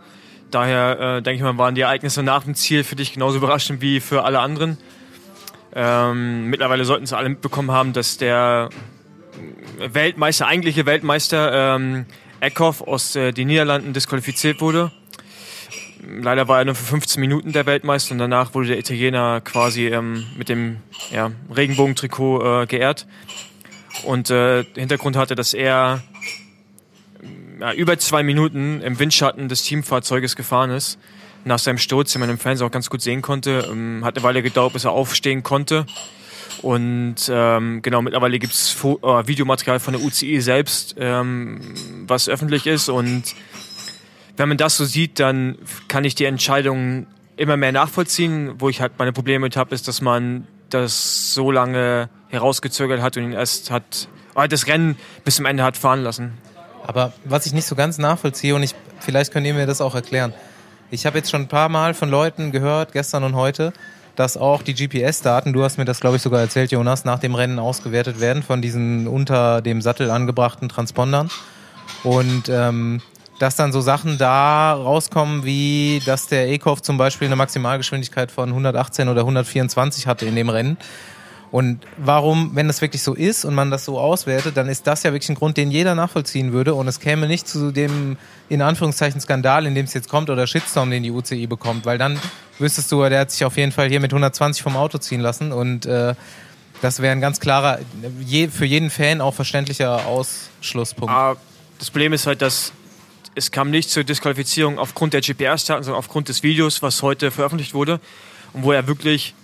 [0.55, 3.81] Daher äh, denke ich mal, waren die Ereignisse nach dem Ziel für dich genauso überraschend
[3.81, 4.79] wie für alle anderen.
[5.75, 8.71] Ähm, mittlerweile sollten sie alle mitbekommen haben, dass der
[9.79, 12.07] Weltmeister, eigentliche Weltmeister ähm,
[12.39, 14.93] Eckhoff aus äh, den Niederlanden disqualifiziert wurde
[16.07, 19.87] leider war er nur für 15 Minuten der Weltmeister und danach wurde der Italiener quasi
[19.87, 20.79] ähm, mit dem
[21.11, 23.07] ja, Regenbogentrikot äh, geehrt.
[24.05, 26.03] Und äh, Hintergrund hatte, dass er
[27.61, 30.99] ja, über zwei Minuten im Windschatten des Teamfahrzeuges gefahren ist.
[31.45, 34.23] Nach seinem Sturz, den man im Fernsehen auch ganz gut sehen konnte, ähm, hat eine
[34.23, 35.87] Weile gedauert, bis er aufstehen konnte.
[36.63, 41.75] Und ähm, genau, mittlerweile gibt es äh, Videomaterial von der UCI selbst, ähm,
[42.07, 42.89] was öffentlich ist.
[42.89, 43.35] Und
[44.37, 48.55] wenn man das so sieht, dann kann ich die Entscheidungen immer mehr nachvollziehen.
[48.59, 53.17] Wo ich halt meine Probleme mit habe, ist, dass man das so lange herausgezögert hat
[53.17, 56.33] und ihn erst hat, äh, das Rennen bis zum Ende hat fahren lassen.
[56.87, 59.95] Aber was ich nicht so ganz nachvollziehe und ich, vielleicht könnt ihr mir das auch
[59.95, 60.35] erklären.
[60.91, 63.73] Ich habe jetzt schon ein paar Mal von Leuten gehört, gestern und heute,
[64.17, 67.35] dass auch die GPS-Daten, du hast mir das glaube ich sogar erzählt, Jonas, nach dem
[67.35, 71.31] Rennen ausgewertet werden von diesen unter dem Sattel angebrachten Transpondern.
[72.05, 73.01] Und ähm,
[73.39, 78.51] dass dann so Sachen da rauskommen, wie dass der Ekov zum Beispiel eine Maximalgeschwindigkeit von
[78.51, 80.77] 118 oder 124 hatte in dem Rennen.
[81.51, 85.05] Und warum, wenn das wirklich so ist und man das so auswertet, dann ist das
[85.05, 86.75] ja wirklich ein Grund, den jeder nachvollziehen würde.
[86.75, 88.17] Und es käme nicht zu dem,
[88.49, 91.97] in Anführungszeichen, Skandal, in dem es jetzt kommt oder Shitstorm, den die UCI bekommt, weil
[91.97, 92.19] dann
[92.59, 95.53] wüsstest du, der hat sich auf jeden Fall hier mit 120 vom Auto ziehen lassen.
[95.53, 96.15] Und äh,
[96.83, 97.79] das wäre ein ganz klarer,
[98.21, 101.15] je, für jeden Fan auch verständlicher Ausschlusspunkt.
[101.15, 101.39] Aber
[101.79, 102.73] das Problem ist halt, dass
[103.35, 107.75] es kam nicht zur Disqualifizierung aufgrund der GPS-Daten, sondern aufgrund des Videos, was heute veröffentlicht
[107.75, 108.01] wurde
[108.53, 109.35] und wo er wirklich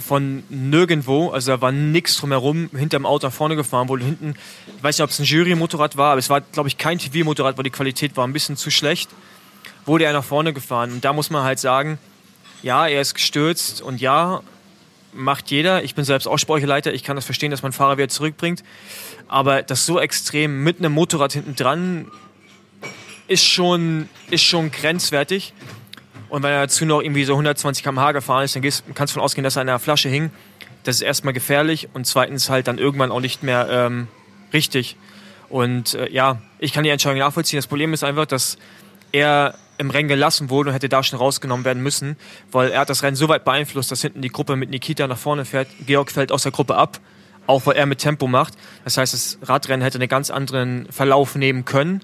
[0.00, 4.04] von nirgendwo, also da war nichts drumherum, hinterm Auto nach vorne gefahren wurde.
[4.04, 4.34] Hinten,
[4.76, 7.56] ich weiß nicht, ob es ein Jury-Motorrad war, aber es war, glaube ich, kein TV-Motorrad,
[7.56, 9.10] weil die Qualität war ein bisschen zu schlecht,
[9.86, 10.92] wurde er nach vorne gefahren.
[10.92, 11.98] Und da muss man halt sagen,
[12.62, 14.42] ja, er ist gestürzt und ja,
[15.12, 15.82] macht jeder.
[15.82, 18.62] Ich bin selbst auch Speicherleiter, ich kann das verstehen, dass man Fahrer wieder zurückbringt.
[19.28, 22.10] Aber das so extrem mit einem Motorrad hinten dran
[23.28, 25.52] ist schon, ist schon grenzwertig.
[26.30, 29.22] Und wenn er dazu noch irgendwie so 120 km/h gefahren ist, dann kannst du davon
[29.22, 30.30] ausgehen, dass er an einer Flasche hing.
[30.84, 34.08] Das ist erstmal gefährlich und zweitens halt dann irgendwann auch nicht mehr ähm,
[34.52, 34.96] richtig.
[35.48, 37.58] Und äh, ja, ich kann die Entscheidung nachvollziehen.
[37.58, 38.56] Das Problem ist einfach, dass
[39.12, 42.16] er im Rennen gelassen wurde und hätte da schon rausgenommen werden müssen,
[42.52, 45.18] weil er hat das Rennen so weit beeinflusst, dass hinten die Gruppe mit Nikita nach
[45.18, 45.68] vorne fährt.
[45.86, 47.00] Georg fällt aus der Gruppe ab,
[47.46, 48.54] auch weil er mit Tempo macht.
[48.84, 52.02] Das heißt, das Radrennen hätte einen ganz anderen Verlauf nehmen können.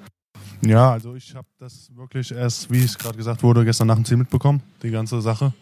[0.62, 4.04] Ja, also ich habe das wirklich erst, wie es gerade gesagt wurde, gestern nach dem
[4.04, 5.52] Ziel mitbekommen, die ganze Sache.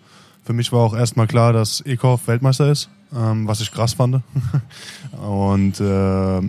[0.44, 4.22] Für mich war auch erstmal klar, dass Ekhoff Weltmeister ist, ähm, was ich krass fand.
[5.22, 6.40] Und äh,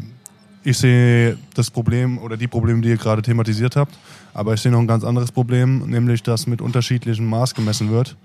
[0.63, 3.97] ich sehe das Problem oder die Probleme, die ihr gerade thematisiert habt,
[4.33, 8.17] aber ich sehe noch ein ganz anderes Problem, nämlich dass mit unterschiedlichem Maß gemessen wird,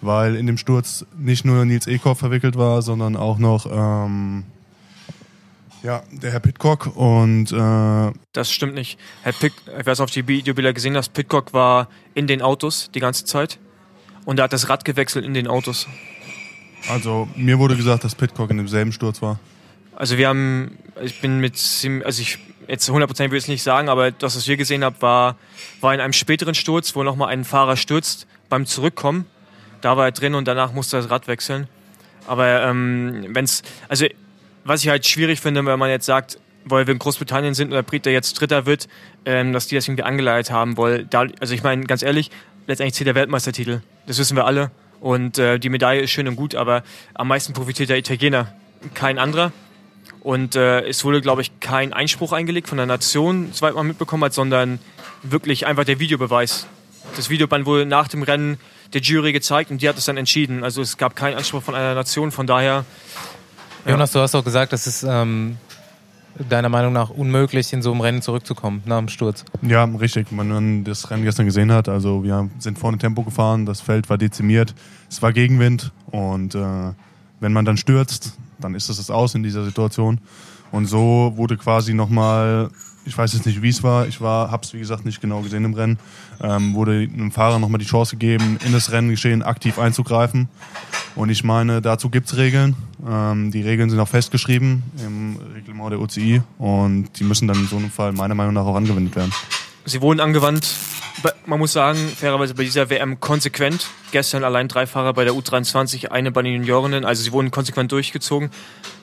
[0.00, 4.44] weil in dem Sturz nicht nur Nils Ekhoff verwickelt war, sondern auch noch ähm,
[5.82, 8.98] ja, der Herr Pitcock und äh, Das stimmt nicht.
[9.22, 13.00] Herr Pick, ich weiß, auf die Videobilder gesehen hast, Pitcock war in den Autos die
[13.00, 13.58] ganze Zeit
[14.24, 15.86] und er hat das Rad gewechselt in den Autos.
[16.88, 19.38] also mir wurde gesagt, dass Pitcock in demselben Sturz war.
[19.94, 21.54] Also wir haben, ich bin mit,
[22.04, 22.38] also ich
[22.70, 25.36] jetzt 100% will ich es nicht sagen, aber das, was wir gesehen haben, war,
[25.80, 29.26] war in einem späteren Sturz, wo nochmal ein Fahrer stürzt beim Zurückkommen.
[29.80, 31.66] Da war er drin und danach musste er das Rad wechseln.
[32.26, 34.06] Aber ähm, wenn's, also
[34.70, 37.82] was ich halt schwierig finde, wenn man jetzt sagt, weil wir in Großbritannien sind oder
[37.82, 38.86] Brit, der jetzt Dritter wird,
[39.24, 42.30] ähm, dass die das irgendwie angeleitet haben, weil da, also ich meine, ganz ehrlich,
[42.68, 43.80] letztendlich zählt der Weltmeistertitel.
[44.06, 44.70] Das wissen wir alle.
[45.00, 48.54] Und äh, die Medaille ist schön und gut, aber am meisten profitiert der Italiener,
[48.94, 49.50] kein anderer.
[50.20, 54.22] Und äh, es wurde, glaube ich, kein Einspruch eingelegt von der Nation, soweit man mitbekommen
[54.22, 54.78] hat, sondern
[55.24, 56.68] wirklich einfach der Videobeweis.
[57.16, 58.60] Das Videoband wurde nach dem Rennen
[58.92, 60.62] der Jury gezeigt und die hat es dann entschieden.
[60.62, 62.84] Also es gab keinen Anspruch von einer Nation, von daher.
[63.86, 65.56] Jonas, du hast auch gesagt, das ist ähm,
[66.48, 69.44] deiner Meinung nach unmöglich, in so einem Rennen zurückzukommen nach dem Sturz.
[69.62, 70.28] Ja, richtig.
[70.30, 74.08] Wenn man das Rennen gestern gesehen hat, also wir sind vorne Tempo gefahren, das Feld
[74.10, 74.74] war dezimiert,
[75.08, 76.92] es war Gegenwind und äh,
[77.40, 80.20] wenn man dann stürzt, dann ist es das aus in dieser Situation.
[80.72, 82.70] Und so wurde quasi nochmal,
[83.04, 85.64] ich weiß jetzt nicht, wie es war, ich war, hab's wie gesagt nicht genau gesehen
[85.64, 85.98] im Rennen,
[86.42, 90.48] ähm, wurde einem Fahrer nochmal die Chance gegeben, in das Renngeschehen aktiv einzugreifen.
[91.16, 92.76] Und ich meine, dazu gibt's Regeln.
[93.08, 97.66] Ähm, die Regeln sind auch festgeschrieben im Reglement der UCI und die müssen dann in
[97.66, 99.32] so einem Fall meiner Meinung nach auch angewendet werden.
[99.84, 100.68] sie wurden angewandt.
[101.44, 103.88] Man muss sagen, fairerweise bei dieser WM konsequent.
[104.10, 107.04] Gestern allein drei Fahrer bei der U23, eine bei den Juniorinnen.
[107.04, 108.50] Also sie wurden konsequent durchgezogen.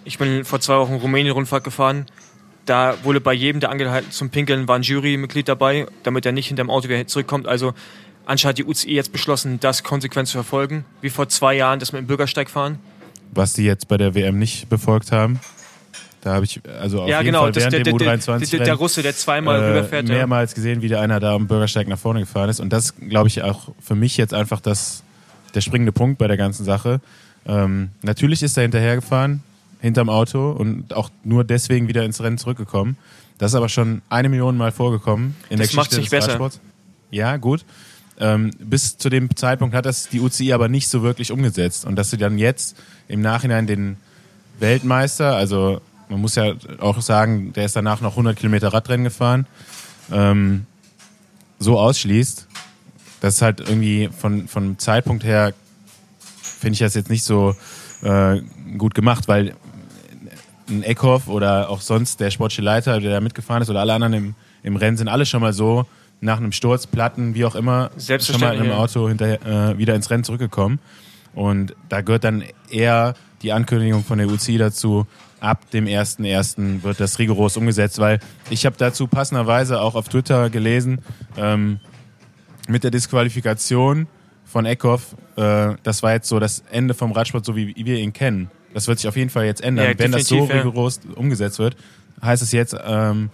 [0.04, 2.08] Ich bin vor zwei Wochen Rumänien-Rundfahrt gefahren.
[2.68, 6.48] Da wurde bei jedem, der angehalten zum Pinkeln, war ein Jurymitglied dabei, damit er nicht
[6.48, 7.48] hinterm Auto wieder zurückkommt.
[7.48, 7.74] Also
[8.26, 10.86] anscheinend hat die UCI jetzt beschlossen, das konsequent zu verfolgen.
[11.02, 12.78] Wie vor zwei Jahren das mit dem Bürgersteig fahren.
[13.32, 15.40] was die jetzt bei der WM nicht befolgt haben.
[16.22, 17.44] Da habe ich also auf ja, jeden genau.
[17.44, 20.10] Fall während der, dem der, U23 der, der Russe, der zweimal äh, rüberfährt.
[20.10, 20.16] ja.
[20.16, 22.60] mehrmals gesehen, wie der einer da am Bürgersteig nach vorne gefahren ist.
[22.60, 25.04] Und das, glaube ich, auch für mich jetzt einfach das,
[25.56, 27.00] der springende Punkt bei der ganzen Sache.
[27.46, 29.42] Ähm, natürlich ist er hinterhergefahren,
[29.80, 32.98] hinterm Auto und auch nur deswegen wieder ins Rennen zurückgekommen.
[33.38, 36.30] Das ist aber schon eine Million Mal vorgekommen in Das der Geschichte des besser.
[36.30, 36.60] Radsports.
[37.12, 37.64] Ja, gut.
[38.20, 41.86] Ähm, bis zu dem Zeitpunkt hat das die UCI aber nicht so wirklich umgesetzt.
[41.86, 42.76] Und dass sie dann jetzt
[43.08, 43.98] im Nachhinein den
[44.60, 49.46] Weltmeister, also man muss ja auch sagen, der ist danach noch 100 Kilometer Radrennen gefahren,
[50.12, 50.66] ähm,
[51.60, 52.48] so ausschließt,
[53.22, 55.54] das ist halt irgendwie von, vom Zeitpunkt her,
[56.42, 57.56] finde ich das jetzt nicht so
[58.02, 58.42] äh,
[58.78, 59.56] gut gemacht, weil
[60.70, 64.14] ein Eckhoff oder auch sonst der sportliche Leiter, der da mitgefahren ist, oder alle anderen
[64.14, 65.86] im, im Rennen sind alle schon mal so
[66.20, 68.72] nach einem Sturz, Platten, wie auch immer, schon mal in einem.
[68.72, 70.80] Auto hinterher, äh, wieder ins Rennen zurückgekommen.
[71.34, 75.06] Und da gehört dann eher die Ankündigung von der UCI dazu,
[75.40, 76.84] ab dem 1.1.
[76.84, 81.00] wird das rigoros umgesetzt, weil ich habe dazu passenderweise auch auf Twitter gelesen,
[81.38, 81.80] ähm,
[82.68, 84.08] mit der Disqualifikation
[84.46, 88.14] von Eckhoff, äh, das war jetzt so das Ende vom Radsport, so wie wir ihn
[88.14, 88.50] kennen.
[88.78, 89.88] Das wird sich auf jeden Fall jetzt ändern.
[89.88, 90.62] Ja, wenn das so definitiv, ja.
[90.62, 91.76] rigoros umgesetzt wird,
[92.22, 93.32] heißt es jetzt, ähm,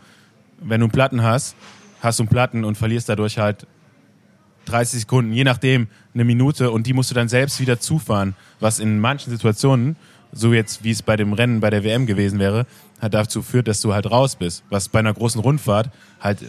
[0.61, 1.57] wenn du einen Platten hast,
[1.99, 3.67] hast du einen Platten und verlierst dadurch halt
[4.67, 8.79] 30 Sekunden, je nachdem eine Minute und die musst du dann selbst wieder zufahren, was
[8.79, 9.97] in manchen Situationen,
[10.31, 12.65] so jetzt wie es bei dem Rennen bei der WM gewesen wäre,
[13.01, 15.89] halt dazu führt, dass du halt raus bist, was bei einer großen Rundfahrt
[16.21, 16.39] halt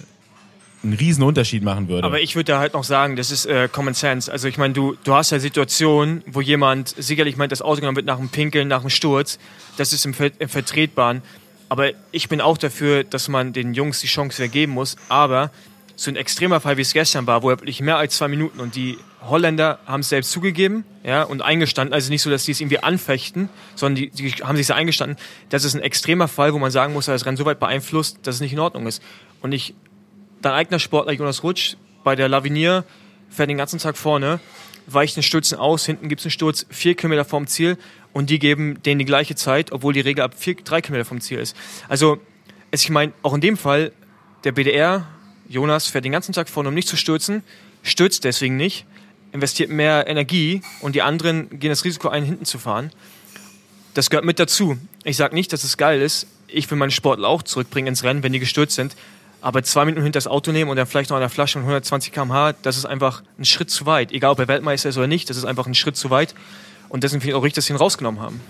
[0.85, 2.07] einen riesen Unterschied machen würde.
[2.07, 4.31] Aber ich würde da halt noch sagen, das ist äh, Common Sense.
[4.31, 8.07] Also ich meine, du, du hast ja Situationen, wo jemand sicherlich meint, dass ausgenommen wird
[8.07, 9.39] nach dem Pinkeln, nach dem Sturz.
[9.77, 11.23] Das ist im, im Vertretbaren.
[11.69, 14.97] Aber ich bin auch dafür, dass man den Jungs die Chance vergeben muss.
[15.09, 15.51] Aber
[15.97, 18.61] so ein extremer Fall, wie es gestern war, wo er wirklich mehr als zwei Minuten
[18.61, 21.95] und die Holländer haben es selbst zugegeben ja, und eingestanden.
[21.95, 25.17] Also nicht so, dass die es irgendwie anfechten, sondern die, die haben sich eingestanden.
[25.49, 28.19] Das ist ein extremer Fall, wo man sagen muss, dass das Rennen so weit beeinflusst,
[28.25, 29.03] dass es nicht in Ordnung ist.
[29.41, 29.75] Und ich
[30.45, 32.85] dein eigener Sportler Jonas Rutsch bei der Lavinier
[33.31, 34.41] fährt den ganzen Tag vorne,
[34.87, 37.79] weicht den Stürzen aus, hinten gibt es einen Sturz vier Kilometer vorm Ziel
[38.13, 41.21] und die geben denen die gleiche Zeit, obwohl die Regel ab vier, drei Kilometer vom
[41.21, 41.57] Ziel ist.
[41.89, 42.19] Also,
[42.71, 43.93] ich meine, auch in dem Fall,
[44.45, 45.07] der BDR,
[45.49, 47.43] Jonas, fährt den ganzen Tag vorne, um nicht zu stürzen,
[47.83, 48.85] stürzt deswegen nicht,
[49.33, 52.91] investiert mehr Energie und die anderen gehen das Risiko ein, hinten zu fahren.
[53.95, 54.77] Das gehört mit dazu.
[55.05, 56.27] Ich sage nicht, dass es geil ist.
[56.49, 58.97] Ich will meine Sportler auch zurückbringen ins Rennen, wenn die gestürzt sind.
[59.45, 62.15] Aber zwei Minuten hinter das Auto nehmen und dann vielleicht noch eine Flasche mit 120
[62.15, 64.11] km/h, das ist einfach ein Schritt zu weit.
[64.11, 66.35] Egal, ob er Weltmeister ist oder nicht, das ist einfach ein Schritt zu weit.
[66.89, 68.41] Und deswegen finde ich auch richtig, dass sie ihn rausgenommen haben.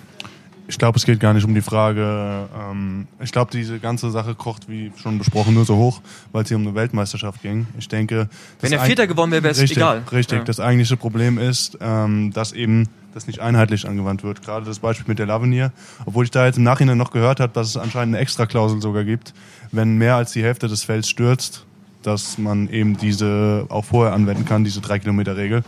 [0.69, 2.49] Ich glaube, es geht gar nicht um die Frage.
[2.57, 6.49] Ähm, ich glaube, diese ganze Sache kocht, wie schon besprochen, nur so hoch, weil es
[6.49, 7.67] hier um eine Weltmeisterschaft ging.
[7.77, 8.29] Ich denke,
[8.61, 10.05] wenn er Vierter geworden wäre, wäre es egal.
[10.13, 10.39] Richtig.
[10.39, 10.45] Ja.
[10.45, 14.43] Das eigentliche Problem ist, ähm, dass eben das nicht einheitlich angewandt wird.
[14.43, 15.73] Gerade das Beispiel mit der Lavenier,
[16.05, 19.05] obwohl ich da jetzt im Nachhinein noch gehört habe, dass es anscheinend eine Extraklausel sogar
[19.05, 19.35] gibt,
[19.75, 21.65] wenn mehr als die Hälfte des Felds stürzt,
[22.03, 25.63] dass man eben diese auch vorher anwenden kann, diese 3-Kilometer-Regel.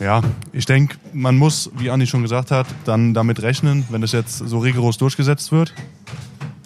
[0.00, 0.22] Ja,
[0.52, 4.38] ich denke, man muss, wie Andi schon gesagt hat, dann damit rechnen, wenn das jetzt
[4.38, 5.74] so rigoros durchgesetzt wird.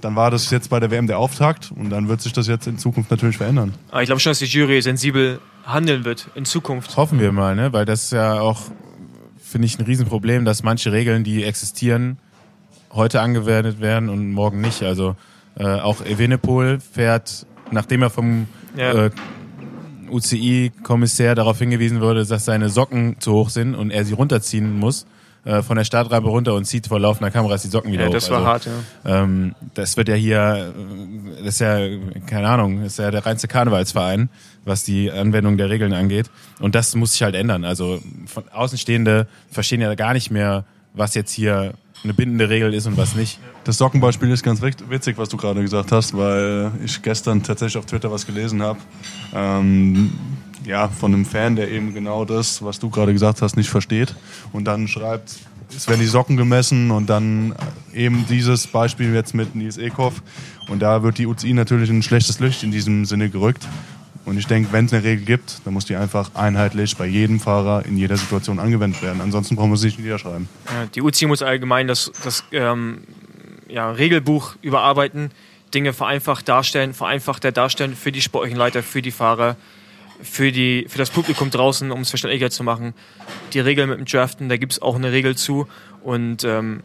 [0.01, 2.67] Dann war das jetzt bei der WM der Auftakt und dann wird sich das jetzt
[2.67, 3.75] in Zukunft natürlich verändern.
[3.91, 6.97] Aber ich glaube schon, dass die Jury sensibel handeln wird in Zukunft.
[6.97, 7.73] Hoffen wir mal, ne?
[7.73, 8.61] weil das ist ja auch,
[9.43, 12.19] finde ich, ein Riesenproblem, dass manche Regeln, die existieren,
[12.93, 14.83] heute angewendet werden und morgen nicht.
[14.83, 15.17] Also
[15.59, 19.07] äh, auch Evenepoel fährt, nachdem er vom Ja.
[19.07, 19.11] äh,
[20.11, 25.07] UCI-Kommissär darauf hingewiesen wurde, dass seine Socken zu hoch sind und er sie runterziehen muss,
[25.45, 28.15] äh, von der Startrampe runter und zieht vor laufender Kamera die Socken wieder Ja, hoch.
[28.15, 28.69] das war also, hart,
[29.05, 29.23] ja.
[29.23, 30.73] ähm, das wird ja hier,
[31.39, 31.79] äh, das ist ja,
[32.27, 34.29] keine Ahnung, das ist ja der reinste Karnevalsverein,
[34.65, 36.31] was die Anwendung der Regeln angeht.
[36.61, 37.65] Und das muss sich halt ändern.
[37.65, 40.65] Also von Außenstehende verstehen ja gar nicht mehr,
[40.95, 43.41] was jetzt hier eine bindende Regel ist und was nicht.
[43.65, 47.87] Das Sockenbeispiel ist ganz witzig, was du gerade gesagt hast, weil ich gestern tatsächlich auf
[47.87, 48.79] Twitter was gelesen habe.
[49.35, 50.13] Ähm,
[50.67, 54.15] ja, von einem Fan, der eben genau das, was du gerade gesagt hast, nicht versteht.
[54.53, 55.37] Und dann schreibt,
[55.75, 57.55] es werden die Socken gemessen und dann
[57.93, 60.23] eben dieses Beispiel jetzt mit Nils Ekhoff.
[60.69, 63.67] Und da wird die UCI natürlich in ein schlechtes Licht in diesem Sinne gerückt.
[64.25, 67.41] Und ich denke, wenn es eine Regel gibt, dann muss die einfach einheitlich bei jedem
[67.41, 69.21] Fahrer in jeder Situation angewendet werden.
[69.21, 70.49] Ansonsten brauchen wir sie nicht niederschreiben.
[70.67, 73.03] Ja, die UCI muss allgemein das, das ähm,
[73.69, 75.31] ja, Regelbuch überarbeiten,
[75.75, 79.57] Dinge vereinfacht darstellen, vereinfachter darstellen für die sportlichen Leiter, für die Fahrer,
[80.23, 82.95] für, die, für das Publikum draußen, um es verständlicher zu machen.
[83.53, 85.67] Die Regel mit dem Draften, da gibt es auch eine Regel zu.
[86.03, 86.83] Und ähm,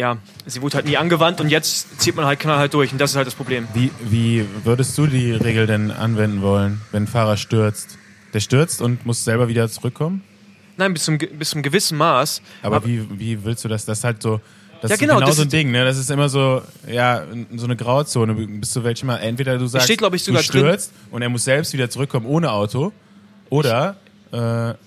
[0.00, 3.10] ja, sie wurde halt nie angewandt und jetzt zieht man halt knallhart durch und das
[3.10, 3.68] ist halt das Problem.
[3.74, 7.98] Wie, wie würdest du die Regel denn anwenden wollen, wenn ein Fahrer stürzt?
[8.32, 10.22] Der stürzt und muss selber wieder zurückkommen?
[10.78, 12.40] Nein, bis zum, bis zum gewissen Maß.
[12.62, 13.84] Aber, wie, wie willst du das?
[13.84, 14.40] Das ist halt so.
[14.80, 15.84] Das Ja, ist genau, genau das so ein Ding, ne?
[15.84, 18.32] Das ist immer so, ja, so eine Grauzone.
[18.34, 19.18] Bis zu welchem Mal?
[19.18, 22.92] Entweder du sagst, steht, ich, du stürzt und er muss selbst wieder zurückkommen ohne Auto.
[23.50, 23.96] Oder,
[24.32, 24.36] äh,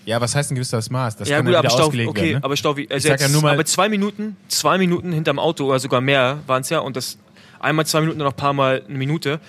[0.06, 1.18] ja, was heißt ein gewisses Maß?
[1.18, 2.34] Das ja kann gut, aber wieder Stau, ausgelegt okay, werden.
[2.36, 2.44] Ne?
[2.44, 5.40] aber Stau, wie- also sag ja jetzt, nur mal- aber zwei Minuten, zwei Minuten hinterm
[5.40, 7.18] Auto oder sogar mehr waren es ja und das
[7.60, 9.40] einmal zwei Minuten und noch ein paar Mal eine Minute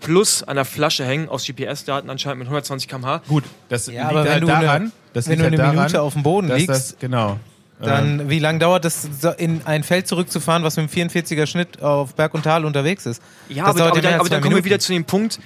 [0.00, 3.22] plus an der Flasche hängen aus GPS-Daten anscheinend mit 120 km/h.
[3.28, 5.62] Gut, das Ja, liegt aber wenn halt du daran, eine- das wenn liegt du eine
[5.62, 7.38] halt Minute daran, auf dem Boden liegst, das, genau.
[7.80, 11.44] Ähm, Dann, wie lange dauert es, so in ein Feld zurückzufahren, was mit einem 44er
[11.46, 13.20] Schnitt auf Berg und Tal unterwegs ist?
[13.48, 15.40] Ja, Das aber, aber, ja dann, aber dann kommen wir wieder zu dem Punkt,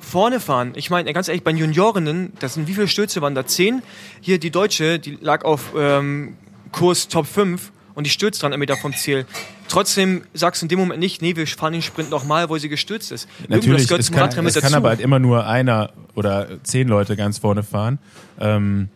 [0.00, 0.72] vorne fahren.
[0.74, 3.46] Ich meine, ganz ehrlich, bei Juniorinnen, das sind wie viele Stürze waren da?
[3.46, 3.82] Zehn?
[4.20, 6.36] Hier die Deutsche, die lag auf ähm,
[6.72, 9.26] Kurs Top 5 und die stürzt dran Meter vom Ziel.
[9.68, 12.68] Trotzdem sagst du in dem Moment nicht, nee, wir fahren den Sprint nochmal, wo sie
[12.68, 13.28] gestürzt ist.
[13.48, 17.16] Natürlich, gehört es kann, es mit kann aber halt immer nur einer oder zehn Leute
[17.16, 17.98] ganz vorne fahren.
[18.40, 18.88] Ähm,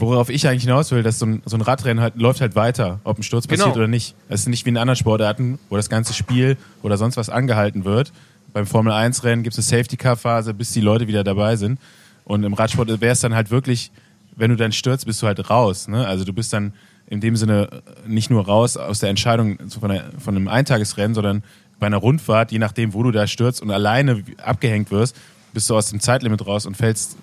[0.00, 3.00] worauf ich eigentlich hinaus will, dass so ein, so ein Radrennen halt läuft halt weiter,
[3.04, 3.76] ob ein Sturz passiert Genau.
[3.76, 4.14] oder nicht.
[4.28, 7.84] Es ist nicht wie in anderen Sportarten, wo das ganze Spiel oder sonst was angehalten
[7.84, 8.12] wird.
[8.56, 11.56] Beim Formel 1 Rennen gibt es eine Safety Car Phase, bis die Leute wieder dabei
[11.56, 11.78] sind.
[12.24, 13.92] Und im Radsport wäre es dann halt wirklich,
[14.34, 15.88] wenn du dann stürzt, bist du halt raus.
[15.88, 16.06] Ne?
[16.06, 16.72] Also du bist dann
[17.06, 17.68] in dem Sinne
[18.06, 21.42] nicht nur raus aus der Entscheidung von, einer, von einem Eintagesrennen, sondern
[21.78, 25.16] bei einer Rundfahrt, je nachdem, wo du da stürzt und alleine abgehängt wirst,
[25.52, 27.18] bist du aus dem Zeitlimit raus und fällst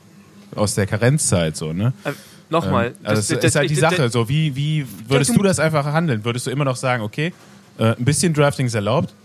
[0.56, 1.94] aus der Karenzzeit so, ne?
[2.04, 2.12] Äh,
[2.52, 2.90] Nochmal.
[2.90, 4.08] Ähm, also das, ist halt die Sache.
[4.10, 6.26] So, wie, wie würdest du das einfach handeln?
[6.26, 7.34] Würdest du immer noch sagen, okay,
[7.80, 9.16] äh, ein bisschen Drafting ist erlaubt?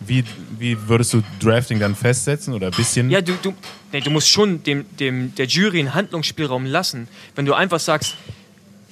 [0.00, 0.24] Wie,
[0.58, 3.10] wie würdest du Drafting dann festsetzen oder ein bisschen?
[3.10, 3.54] Ja, du, du,
[3.92, 7.08] nee, du musst schon dem, dem, der Jury einen Handlungsspielraum lassen.
[7.34, 8.16] Wenn du einfach sagst,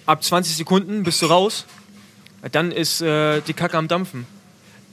[0.06, 1.66] ab 20 Sekunden bist du raus,
[2.50, 4.26] dann ist äh, die Kacke am Dampfen.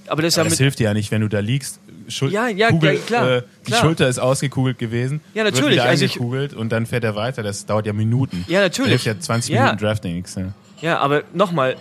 [0.08, 1.80] Aber das ist ja Aber das hilft dir ja nicht, wenn du da liegst.
[2.08, 3.82] Schul Ja, ja, Kugel, ja, klar, Äh, die klar.
[3.82, 5.22] Schulter ist ausgekugelt gewesen.
[5.36, 7.44] Ja, Wird natürlich, wieder also ich- eingekugelt und dann fährt er weiter.
[7.44, 8.44] Das dauert ja Minuten.
[8.48, 9.04] Ja, natürlich.
[9.04, 9.66] Hilft ja 20 Ja.
[9.66, 10.36] Minuten Drafting nichts.
[10.36, 10.54] Ja.
[10.82, 11.76] Ja, aber nochmal,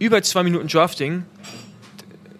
[0.00, 1.22] über zwei Minuten Drafting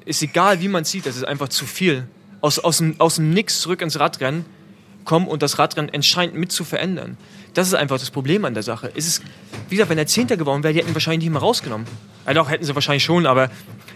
[0.09, 2.09] ist egal, wie man sieht, das ist einfach zu viel.
[2.40, 4.44] Aus, aus, dem, aus dem Nix zurück ins Radrennen
[5.05, 7.16] kommen und das Radrennen entscheidend mit zu verändern.
[7.55, 8.92] Das ist einfach das Problem an der Sache.
[8.94, 9.23] Es ist,
[9.68, 11.87] wie gesagt, wenn er Zehnter geworden wäre, die hätten ihn wahrscheinlich nicht mehr rausgenommen.
[12.27, 13.51] Ja, doch, hätten sie wahrscheinlich schon, aber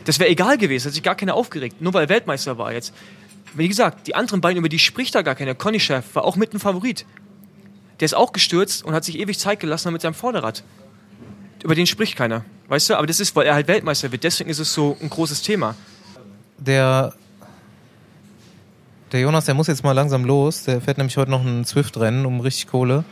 [0.05, 0.87] das wäre egal gewesen.
[0.87, 1.81] Hat sich gar keiner aufgeregt.
[1.81, 2.95] Nur weil er Weltmeister war jetzt.
[3.55, 5.55] Wie gesagt, die anderen beiden, über die spricht da gar keiner.
[5.55, 7.05] Conny Chef war auch mit ein Favorit.
[8.01, 10.65] der ist auch gestürzt und hat sich ewig Zeit gelassen mit seinem Vorderrad.
[11.63, 12.97] Über den spricht keiner, weißt du?
[12.97, 14.25] Aber das ist, weil er halt Weltmeister wird.
[14.25, 15.77] Deswegen ist es so ein großes Thema.
[16.67, 17.13] Der,
[19.11, 20.65] der Jonas, der muss jetzt mal langsam los.
[20.65, 23.05] Der fährt nämlich heute noch ein Swift-Rennen um richtig Kohle.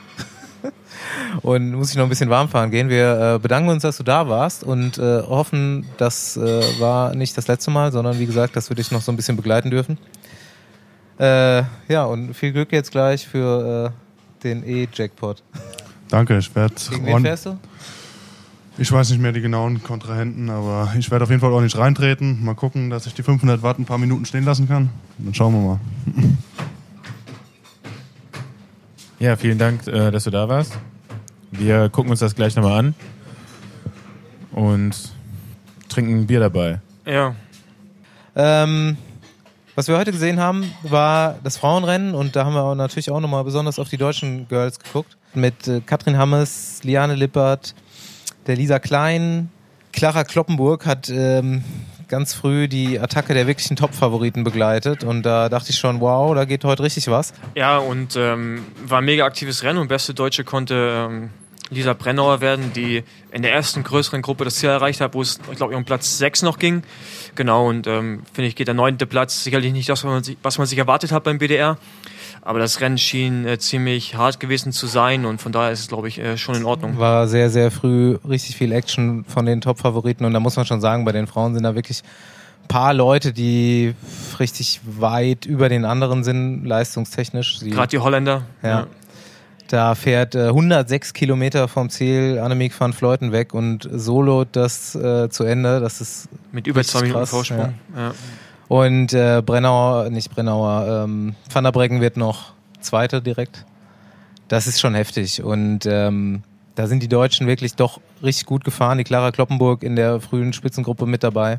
[1.43, 2.89] und muss sich noch ein bisschen warm fahren gehen.
[2.89, 7.37] Wir äh, bedanken uns, dass du da warst und äh, hoffen, das äh, war nicht
[7.37, 9.99] das letzte Mal, sondern wie gesagt, dass wir dich noch so ein bisschen begleiten dürfen.
[11.19, 15.43] Äh, ja, und viel Glück jetzt gleich für äh, den E-Jackpot.
[16.09, 16.75] Danke, ich werde.
[16.91, 17.59] Gegen wen fährst du?
[18.81, 22.43] Ich weiß nicht mehr die genauen Kontrahenten, aber ich werde auf jeden Fall ordentlich reintreten.
[22.43, 24.89] Mal gucken, dass ich die 500 Watt ein paar Minuten stehen lassen kann.
[25.19, 25.81] Dann schauen wir mal.
[29.19, 30.79] Ja, vielen Dank, äh, dass du da warst.
[31.51, 32.95] Wir gucken uns das gleich nochmal an
[34.53, 34.97] und
[35.91, 36.81] trinken ein Bier dabei.
[37.05, 37.35] Ja.
[38.35, 38.97] Ähm,
[39.75, 43.21] was wir heute gesehen haben, war das Frauenrennen und da haben wir auch natürlich auch
[43.21, 45.19] nochmal besonders auf die deutschen Girls geguckt.
[45.35, 47.75] Mit äh, Katrin Hammes, Liane Lippert,
[48.47, 49.51] der Lisa Klein,
[49.93, 51.65] Clara Kloppenburg hat ähm,
[52.09, 56.45] ganz früh die Attacke der wirklichen Top-Favoriten begleitet und da dachte ich schon, wow, da
[56.45, 57.33] geht heute richtig was.
[57.55, 61.31] Ja, und ähm, war ein mega aktives Rennen und beste Deutsche konnte ähm,
[61.71, 65.39] Lisa Brennauer werden, die in der ersten größeren Gruppe das Ziel erreicht hat, wo es,
[65.51, 66.83] ich glaube, um Platz 6 noch ging.
[67.37, 70.37] Genau, und ähm, finde ich, geht der neunte Platz sicherlich nicht das, was man, sich,
[70.43, 71.79] was man sich erwartet hat beim BDR.
[72.43, 75.89] Aber das Rennen schien äh, ziemlich hart gewesen zu sein und von daher ist es,
[75.89, 76.99] glaube ich, äh, schon in Ordnung.
[76.99, 80.81] War sehr, sehr früh richtig viel Action von den Top-Favoriten und da muss man schon
[80.81, 82.03] sagen, bei den Frauen sind da wirklich
[82.65, 83.95] ein paar Leute, die
[84.39, 87.61] richtig weit über den anderen sind, leistungstechnisch.
[87.61, 88.43] Gerade die Holländer.
[88.63, 88.87] ja.
[89.71, 95.31] Da fährt äh, 106 Kilometer vom Ziel Annemiek van Fleuten weg und solo das äh,
[95.31, 95.79] zu Ende.
[95.79, 97.75] Das ist Mit über zwei Minuten krass, Vorsprung.
[97.97, 98.13] Ja.
[98.71, 103.65] Und äh, Brennauer, nicht Brennauer, ähm, Van der Breggen wird noch Zweiter direkt.
[104.47, 105.43] Das ist schon heftig.
[105.43, 106.45] Und ähm,
[106.77, 108.99] da sind die Deutschen wirklich doch richtig gut gefahren.
[108.99, 111.59] Die Clara Kloppenburg in der frühen Spitzengruppe mit dabei.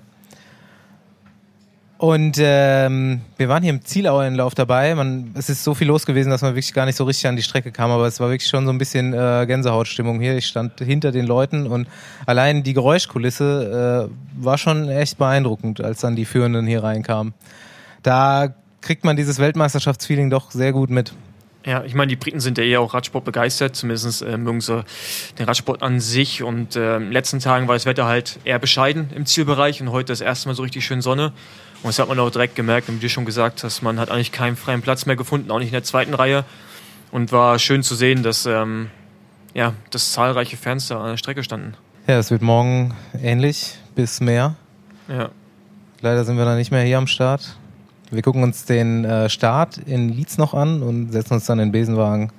[2.02, 4.96] Und ähm, wir waren hier im Zielauerlauf dabei.
[4.96, 7.36] Man, es ist so viel los gewesen, dass man wirklich gar nicht so richtig an
[7.36, 7.92] die Strecke kam.
[7.92, 10.36] Aber es war wirklich schon so ein bisschen äh, Gänsehautstimmung hier.
[10.36, 11.88] Ich stand hinter den Leuten und
[12.26, 17.36] allein die Geräuschkulisse äh, war schon echt beeindruckend, als dann die Führenden hier reinkamen.
[18.02, 21.14] Da kriegt man dieses Weltmeisterschaftsfeeling doch sehr gut mit.
[21.68, 24.84] Ja, ich meine, die Briten sind ja eher auch Radsport begeistert, zumindest äh, mögen sie
[25.38, 26.42] den Radsport an sich.
[26.42, 29.92] Und äh, in den letzten Tagen war das Wetter halt eher bescheiden im Zielbereich und
[29.92, 31.32] heute das erste Mal so richtig schön Sonne.
[31.84, 34.32] Und das hat man auch direkt gemerkt, wie du schon gesagt hast, man hat eigentlich
[34.32, 36.46] keinen freien Platz mehr gefunden, auch nicht in der zweiten Reihe.
[37.12, 38.90] Und war schön zu sehen, dass, ähm,
[39.54, 41.74] ja, dass zahlreiche Fans da an der Strecke standen.
[42.08, 44.56] Ja, es wird morgen ähnlich bis mehr.
[45.08, 45.30] Ja.
[46.02, 47.58] Leider sind wir dann nicht mehr hier am Start.
[48.12, 51.68] Wir gucken uns den äh, Start in Lietz noch an und setzen uns dann in
[51.68, 52.32] den Besenwagen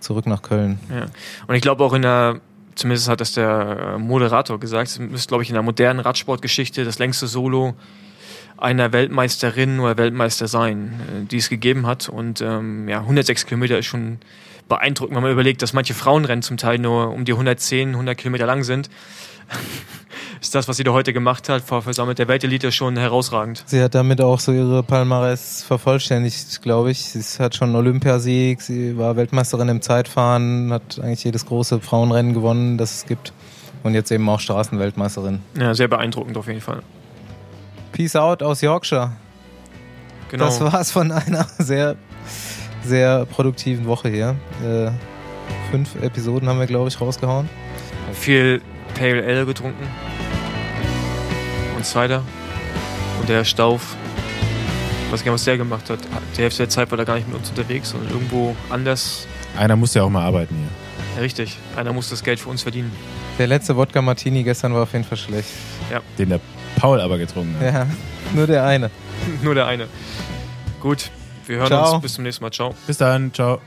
[0.00, 0.78] zurück nach Köln.
[0.90, 1.06] Ja.
[1.46, 2.40] Und ich glaube auch in der,
[2.74, 6.84] zumindest hat das der äh, Moderator gesagt, es müsste, glaube ich, in der modernen Radsportgeschichte
[6.84, 7.74] das längste Solo
[8.58, 12.08] einer Weltmeisterin oder Weltmeister sein, äh, die es gegeben hat.
[12.08, 14.18] Und ähm, ja, 106 Kilometer ist schon
[14.68, 18.46] beeindruckend, wenn man überlegt, dass manche Frauenrennen zum Teil nur um die 110, 100 Kilometer
[18.46, 18.90] lang sind.
[20.40, 23.62] ist das, was sie da heute gemacht hat, vor versammelt der Weltelite schon herausragend.
[23.66, 26.98] Sie hat damit auch so ihre Palmares vervollständigt, glaube ich.
[26.98, 32.34] Sie hat schon einen Olympiasieg, sie war Weltmeisterin im Zeitfahren, hat eigentlich jedes große Frauenrennen
[32.34, 33.32] gewonnen, das es gibt.
[33.82, 35.40] Und jetzt eben auch Straßenweltmeisterin.
[35.56, 36.82] Ja, sehr beeindruckend auf jeden Fall.
[37.96, 39.12] Peace out aus Yorkshire.
[40.30, 40.44] Genau.
[40.44, 41.96] Das war's von einer sehr,
[42.84, 44.36] sehr produktiven Woche hier.
[44.62, 44.90] Äh,
[45.70, 47.48] fünf Episoden haben wir, glaube ich, rausgehauen.
[48.12, 48.60] Viel
[48.98, 49.88] Pale Ale getrunken.
[51.74, 52.22] Und Cider.
[53.18, 53.96] Und der Stauf,
[55.06, 56.00] ich weiß gar nicht, was der gemacht hat.
[56.36, 59.26] Die Hälfte der Zeit war er gar nicht mit uns unterwegs, sondern irgendwo anders.
[59.56, 60.68] Einer muss ja auch mal arbeiten hier.
[61.16, 61.56] Ja, richtig.
[61.76, 62.92] Einer muss das Geld für uns verdienen.
[63.38, 65.48] Der letzte Wodka Martini gestern war auf jeden Fall schlecht.
[66.18, 66.40] Den der
[66.86, 67.74] Paul aber getrunken hat.
[67.74, 67.86] Ja,
[68.32, 68.90] nur der eine.
[69.42, 69.88] Nur der eine.
[70.80, 71.10] Gut,
[71.46, 71.94] wir hören Ciao.
[71.94, 72.02] uns.
[72.02, 72.52] Bis zum nächsten Mal.
[72.52, 72.74] Ciao.
[72.86, 73.60] Bis dann, ciao.